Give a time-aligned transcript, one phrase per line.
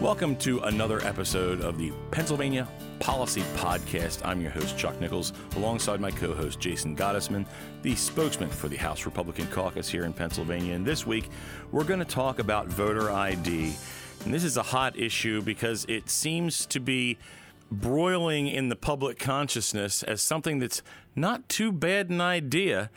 [0.00, 2.68] Welcome to another episode of the Pennsylvania
[3.00, 4.20] Policy Podcast.
[4.26, 7.46] I'm your host, Chuck Nichols, alongside my co host, Jason Gottesman,
[7.80, 10.74] the spokesman for the House Republican Caucus here in Pennsylvania.
[10.74, 11.30] And this week,
[11.72, 13.74] we're going to talk about voter ID.
[14.26, 17.16] And this is a hot issue because it seems to be
[17.72, 20.82] broiling in the public consciousness as something that's
[21.14, 22.90] not too bad an idea.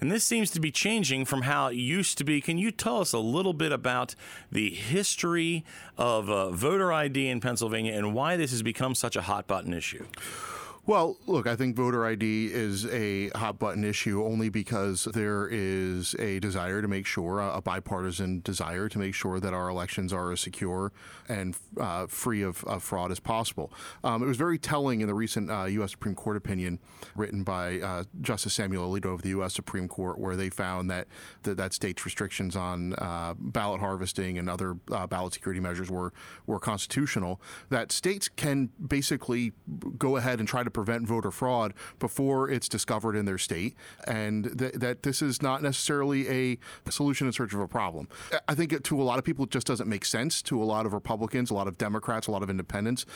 [0.00, 2.40] And this seems to be changing from how it used to be.
[2.40, 4.14] Can you tell us a little bit about
[4.52, 5.64] the history
[5.96, 9.72] of uh, voter ID in Pennsylvania and why this has become such a hot button
[9.72, 10.04] issue?
[10.86, 16.14] Well, look, I think voter ID is a hot button issue only because there is
[16.20, 20.30] a desire to make sure, a bipartisan desire to make sure that our elections are
[20.30, 20.92] as secure
[21.28, 23.72] and uh, free of, of, fraud as possible.
[24.04, 25.90] Um, it was very telling in the recent uh, U.S.
[25.90, 26.78] Supreme Court opinion
[27.16, 29.54] written by uh, Justice Samuel Alito of the U.S.
[29.54, 31.08] Supreme Court, where they found that
[31.42, 36.12] that, that states' restrictions on uh, ballot harvesting and other uh, ballot security measures were
[36.46, 37.40] were constitutional.
[37.70, 39.52] That states can basically
[39.98, 43.74] go ahead and try to prevent voter fraud before it's discovered in their state,
[44.06, 46.58] and th- that this is not necessarily a
[46.90, 48.06] solution in search of a problem.
[48.46, 50.42] I think it, to a lot of people, it just doesn't make sense.
[50.42, 53.06] To a lot of Republicans, a lot of Democrats, a lot of independents,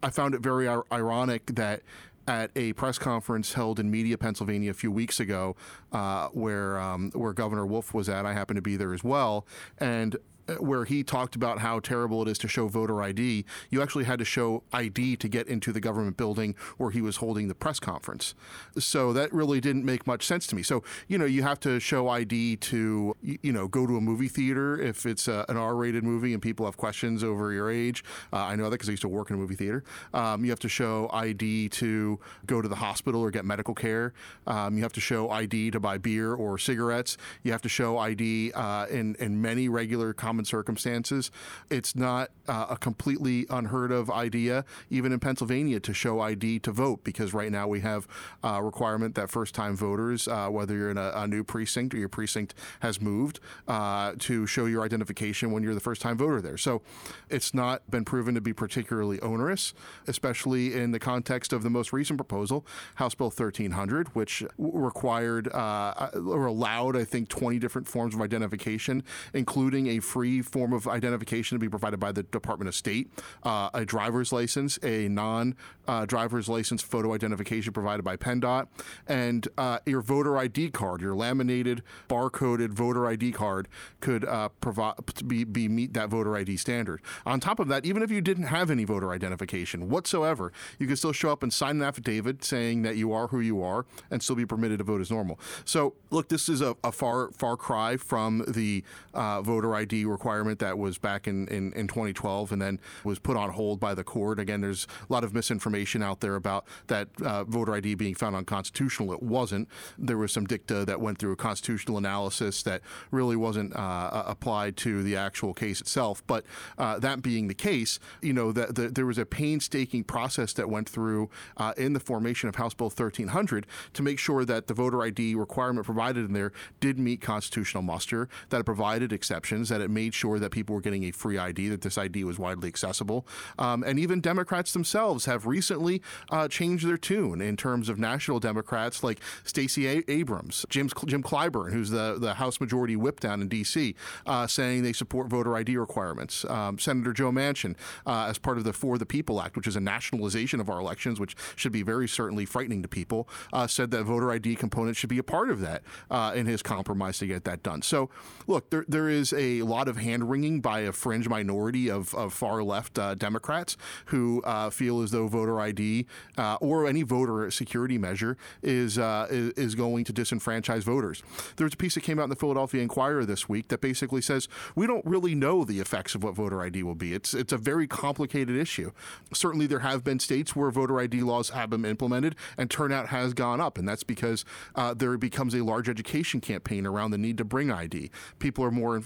[0.00, 1.82] I found it very ir- ironic that
[2.28, 5.56] at a press conference held in Media, Pennsylvania, a few weeks ago,
[5.92, 8.24] uh, where um, where Governor Wolf was at.
[8.26, 9.44] I happened to be there as well,
[9.78, 10.16] and
[10.56, 14.18] where he talked about how terrible it is to show voter ID, you actually had
[14.18, 17.78] to show ID to get into the government building where he was holding the press
[17.80, 18.34] conference.
[18.78, 20.62] So that really didn't make much sense to me.
[20.62, 24.28] So, you know, you have to show ID to, you know, go to a movie
[24.28, 28.04] theater if it's a, an R rated movie and people have questions over your age.
[28.32, 29.84] Uh, I know that because I used to work in a movie theater.
[30.14, 34.12] Um, you have to show ID to go to the hospital or get medical care.
[34.46, 37.16] Um, you have to show ID to buy beer or cigarettes.
[37.42, 41.32] You have to show ID uh, in, in many regular common common circumstances.
[41.68, 46.70] It's not uh, a completely unheard of idea, even in Pennsylvania, to show ID to
[46.70, 48.06] vote, because right now we have
[48.44, 51.98] a requirement that first time voters, uh, whether you're in a, a, new precinct or
[51.98, 56.40] your precinct has moved, uh, to show your identification when you're the first time voter
[56.40, 56.56] there.
[56.56, 56.82] So
[57.28, 59.74] it's not been proven to be particularly onerous,
[60.06, 66.10] especially in the context of the most recent proposal, House Bill 1300, which required uh,
[66.14, 69.02] or allowed, I think, 20 different forms of identification,
[69.34, 73.10] including a free free form of identification to be provided by the Department of State,
[73.44, 75.54] uh, a driver's license, a non
[75.86, 78.66] uh, driver's license photo identification provided by PennDOT,
[79.06, 83.68] and uh, your voter ID card, your laminated barcoded voter ID card
[84.00, 84.94] could uh, provide
[85.26, 87.00] be, be meet that voter ID standard.
[87.24, 90.98] On top of that, even if you didn't have any voter identification whatsoever, you could
[90.98, 94.22] still show up and sign an affidavit saying that you are who you are and
[94.22, 95.40] still be permitted to vote as normal.
[95.64, 98.84] So, look, this is a, a far far cry from the
[99.14, 103.36] uh, voter ID requirement that was back in, in, in 2012 and then was put
[103.36, 104.40] on hold by the court.
[104.40, 108.34] Again, there's a lot of misinformation out there about that uh, voter ID being found
[108.34, 109.12] unconstitutional.
[109.12, 109.68] It wasn't.
[109.96, 114.76] There was some dicta that went through a constitutional analysis that really wasn't uh, applied
[114.78, 116.22] to the actual case itself.
[116.26, 116.44] But
[116.76, 120.68] uh, that being the case, you know, that the, there was a painstaking process that
[120.68, 124.74] went through uh, in the formation of House Bill 1300 to make sure that the
[124.74, 129.80] voter ID requirement provided in there did meet constitutional muster, that it provided exceptions, that
[129.80, 132.68] it made sure that people were getting a free ID, that this ID was widely
[132.68, 133.26] accessible.
[133.58, 136.00] Um, and even Democrats themselves have recently
[136.30, 141.22] uh, changed their tune in terms of national Democrats like Stacey a- Abrams, Jim, Jim
[141.22, 145.56] Clyburn, who's the, the House Majority Whip down in D.C., uh, saying they support voter
[145.56, 146.44] ID requirements.
[146.44, 147.74] Um, Senator Joe Manchin,
[148.06, 150.78] uh, as part of the For the People Act, which is a nationalization of our
[150.78, 155.00] elections, which should be very certainly frightening to people, uh, said that voter ID components
[155.00, 157.82] should be a part of that uh, in his compromise to get that done.
[157.82, 158.10] So,
[158.46, 162.32] look, there, there is a lot of hand wringing by a fringe minority of, of
[162.32, 163.76] far left uh, Democrats
[164.06, 166.06] who uh, feel as though voter ID
[166.36, 171.22] uh, or any voter security measure is, uh, is, is going to disenfranchise voters.
[171.56, 174.48] There's a piece that came out in the Philadelphia Inquirer this week that basically says
[174.74, 177.14] we don't really know the effects of what voter ID will be.
[177.14, 178.92] It's it's a very complicated issue.
[179.32, 183.34] Certainly, there have been states where voter ID laws have been implemented and turnout has
[183.34, 187.38] gone up, and that's because uh, there becomes a large education campaign around the need
[187.38, 188.10] to bring ID.
[188.38, 189.02] People are more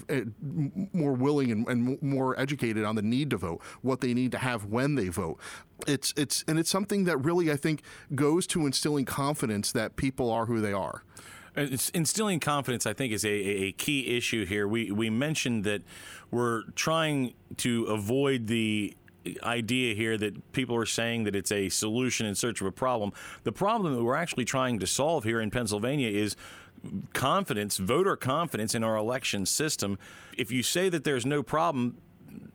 [0.91, 4.37] more willing and, and more educated on the need to vote, what they need to
[4.37, 5.39] have when they vote.
[5.87, 7.81] It's it's and it's something that really I think
[8.15, 11.03] goes to instilling confidence that people are who they are.
[11.55, 14.67] It's instilling confidence, I think, is a, a key issue here.
[14.67, 15.83] We we mentioned that
[16.31, 18.95] we're trying to avoid the
[19.43, 23.13] idea here that people are saying that it's a solution in search of a problem.
[23.43, 26.35] The problem that we're actually trying to solve here in Pennsylvania is
[27.13, 29.97] confidence, voter confidence in our election system.
[30.37, 31.97] If you say that there's no problem,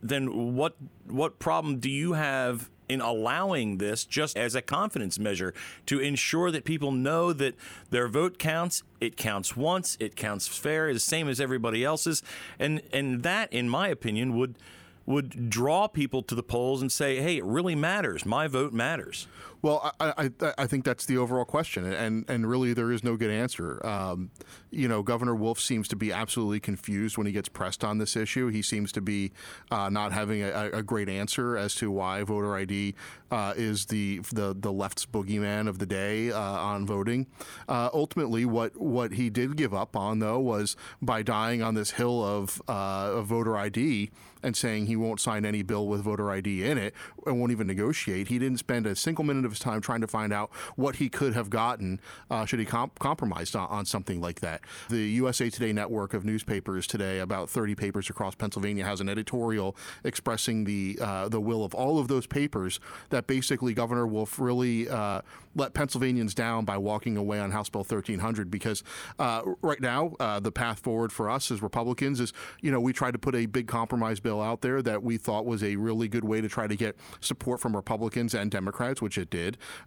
[0.02, 0.76] then what
[1.06, 5.52] what problem do you have in allowing this just as a confidence measure
[5.86, 7.54] to ensure that people know that
[7.90, 8.82] their vote counts.
[9.00, 9.96] It counts once.
[10.00, 12.22] It counts fair, the same as everybody else's,
[12.58, 14.56] and and that, in my opinion, would
[15.06, 18.26] would draw people to the polls and say, "Hey, it really matters.
[18.26, 19.26] My vote matters."
[19.60, 23.16] Well, I, I, I think that's the overall question, and and really there is no
[23.16, 23.84] good answer.
[23.84, 24.30] Um,
[24.70, 28.16] you know, Governor Wolf seems to be absolutely confused when he gets pressed on this
[28.16, 28.48] issue.
[28.48, 29.32] He seems to be
[29.70, 32.94] uh, not having a, a, great answer as to why voter ID
[33.30, 37.26] uh, is the, the the left's boogeyman of the day uh, on voting.
[37.68, 41.92] Uh, ultimately, what what he did give up on though was by dying on this
[41.92, 44.10] hill of, uh, of voter ID
[44.42, 46.94] and saying he won't sign any bill with voter ID in it
[47.26, 48.28] and won't even negotiate.
[48.28, 51.08] He didn't spend a single minute of his time trying to find out what he
[51.08, 52.00] could have gotten
[52.30, 54.60] uh, should he comp- compromised on, on, something like that.
[54.90, 59.74] The USA Today network of newspapers today, about 30 papers across Pennsylvania, has an editorial
[60.04, 62.80] expressing the uh, the will of all of those papers
[63.10, 65.22] that basically Governor Wolf really uh,
[65.54, 68.82] let Pennsylvanians down by walking away on House Bill 1300 because
[69.18, 72.92] uh, right now uh, the path forward for us as Republicans is you know we
[72.92, 76.08] tried to put a big compromise bill out there that we thought was a really
[76.08, 79.37] good way to try to get support from Republicans and Democrats, which it did,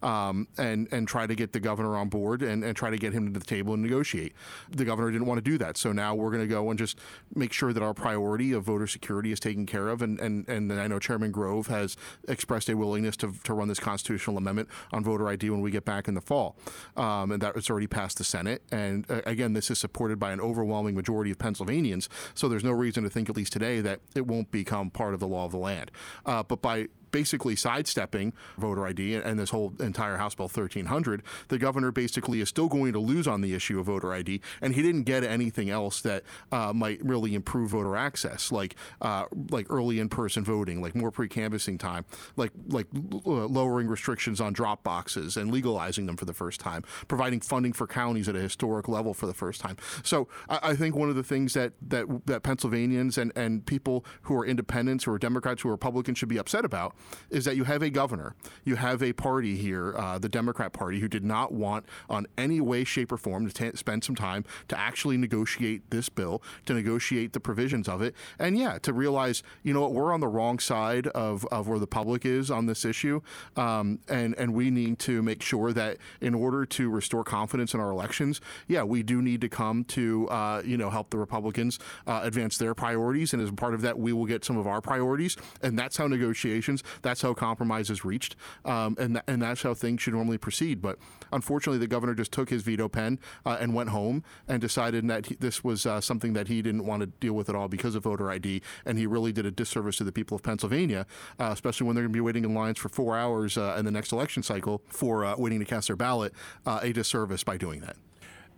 [0.01, 3.13] um, and and try to get the governor on board and, and try to get
[3.13, 4.33] him to the table and negotiate.
[4.69, 6.99] The governor didn't want to do that, so now we're going to go and just
[7.35, 10.01] make sure that our priority of voter security is taken care of.
[10.01, 13.79] And and, and I know Chairman Grove has expressed a willingness to, to run this
[13.79, 16.55] constitutional amendment on voter ID when we get back in the fall,
[16.95, 18.61] um, and that it's already passed the Senate.
[18.71, 22.71] And uh, again, this is supported by an overwhelming majority of Pennsylvanians, so there's no
[22.71, 25.51] reason to think, at least today, that it won't become part of the law of
[25.51, 25.91] the land.
[26.25, 31.57] Uh, but by basically sidestepping voter ID and this whole entire House Bill 1300, the
[31.57, 34.81] governor basically is still going to lose on the issue of voter ID, and he
[34.81, 39.99] didn't get anything else that uh, might really improve voter access, like uh, like early
[39.99, 42.05] in-person voting, like more pre-canvassing time,
[42.35, 47.39] like like lowering restrictions on drop boxes and legalizing them for the first time, providing
[47.39, 49.77] funding for counties at a historic level for the first time.
[50.03, 54.05] So I, I think one of the things that that that Pennsylvanians and and people
[54.23, 56.95] who are independents, who are Democrats, who are Republicans should be upset about
[57.29, 60.99] is that you have a governor, you have a party here, uh, the Democrat Party,
[60.99, 64.45] who did not want, on any way, shape, or form, to t- spend some time
[64.67, 69.43] to actually negotiate this bill, to negotiate the provisions of it, and yeah, to realize,
[69.63, 72.65] you know what, we're on the wrong side of, of where the public is on
[72.65, 73.21] this issue,
[73.55, 77.79] um, and and we need to make sure that in order to restore confidence in
[77.79, 81.79] our elections, yeah, we do need to come to uh, you know help the Republicans
[82.07, 84.81] uh, advance their priorities, and as part of that, we will get some of our
[84.81, 88.35] priorities, and that's how negotiations that's how compromise is reached,
[88.65, 90.81] um, and th- and that's how things should normally proceed.
[90.81, 90.97] But
[91.31, 95.27] unfortunately, the governor just took his veto pen uh, and went home and decided that
[95.27, 97.95] he, this was uh, something that he didn't want to deal with at all because
[97.95, 101.05] of voter ID, and he really did a disservice to the people of Pennsylvania,
[101.39, 103.85] uh, especially when they're going to be waiting in lines for four hours uh, in
[103.85, 106.33] the next election cycle for uh, waiting to cast their ballot.
[106.65, 107.95] Uh, a disservice by doing that.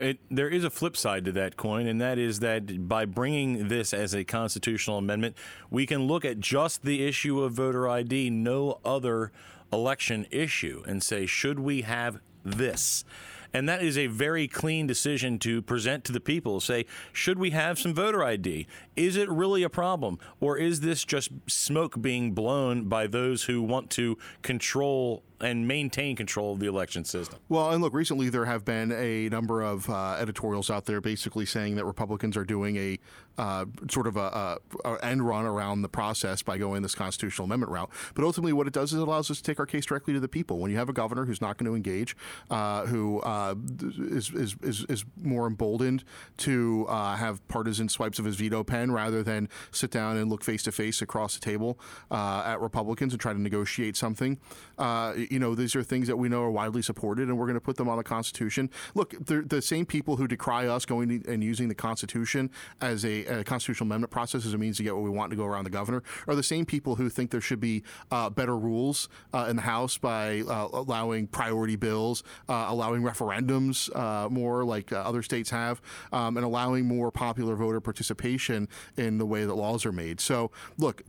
[0.03, 3.69] It, there is a flip side to that coin, and that is that by bringing
[3.69, 5.37] this as a constitutional amendment,
[5.69, 9.31] we can look at just the issue of voter ID, no other
[9.71, 13.05] election issue, and say, should we have this?
[13.53, 16.59] And that is a very clean decision to present to the people.
[16.59, 18.67] Say, should we have some voter ID?
[18.97, 20.19] Is it really a problem?
[20.41, 26.15] Or is this just smoke being blown by those who want to control and maintain
[26.15, 27.39] control of the election system.
[27.49, 31.45] Well, and look, recently there have been a number of uh, editorials out there basically
[31.45, 32.99] saying that Republicans are doing a
[33.37, 37.45] uh, sort of a, a, a, end run around the process by going this constitutional
[37.45, 37.89] amendment route.
[38.13, 40.19] But ultimately, what it does is it allows us to take our case directly to
[40.19, 40.59] the people.
[40.59, 42.15] When you have a governor who's not going to engage,
[42.51, 43.55] uh, who uh,
[44.11, 46.03] is, is, is is more emboldened
[46.37, 50.43] to uh, have partisan swipes of his veto pen rather than sit down and look
[50.43, 51.79] face to face across the table
[52.11, 54.37] uh, at Republicans and try to negotiate something
[55.33, 57.61] you know, these are things that we know are widely supported, and we're going to
[57.61, 58.69] put them on the Constitution.
[58.93, 63.43] Look, the same people who decry us going and using the Constitution as a, a,
[63.43, 65.71] constitutional amendment process as a means to get what we want to go around the
[65.71, 69.55] governor are the same people who think there should be uh, better rules uh, in
[69.55, 75.23] the House by uh, allowing priority bills, uh, allowing referendums uh, more like uh, other
[75.23, 79.91] states have, um, and allowing more popular voter participation in the way that laws are
[79.91, 80.21] made.
[80.21, 81.01] So, look,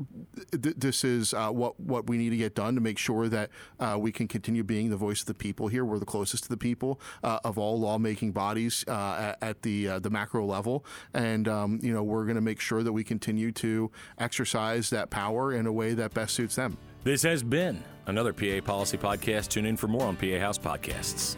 [0.51, 3.51] th- this is what what we need to get done to make sure that
[3.99, 5.85] we can continue being the voice of the people here.
[5.85, 9.99] We're the closest to the people uh, of all lawmaking bodies uh, at, the uh,
[9.99, 13.53] the macro level, and um, you know we're going to make sure that we continue
[13.53, 16.77] to exercise that power in a way that best suits them.
[17.03, 19.49] This has been another PA Policy Podcast.
[19.49, 21.37] Tune in for more on PA House Podcasts.